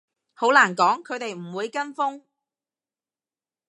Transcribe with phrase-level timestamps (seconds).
[0.33, 2.23] 好難講，佢哋唔會跟風